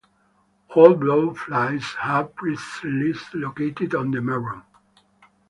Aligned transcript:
All 0.73 0.95
blow 0.95 1.31
flies 1.35 1.83
have 1.99 2.35
bristles 2.35 3.23
located 3.35 3.93
on 3.93 4.09
the 4.09 4.19
meron. 4.19 4.63